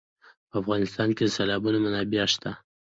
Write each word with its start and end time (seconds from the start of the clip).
په 0.49 0.55
افغانستان 0.61 1.09
کې 1.17 1.23
د 1.25 1.31
سیلابونه 1.35 1.77
منابع 1.85 2.23
شته. 2.33 2.51